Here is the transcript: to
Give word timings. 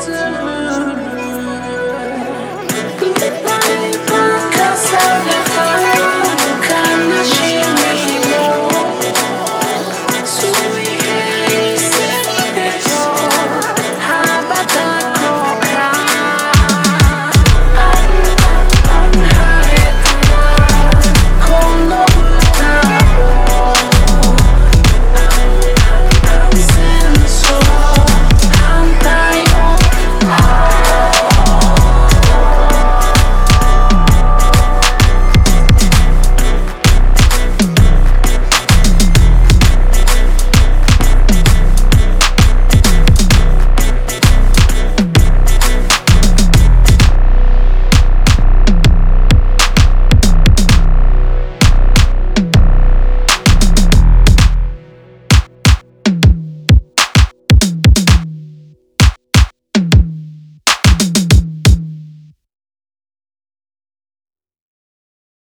to 0.00 0.57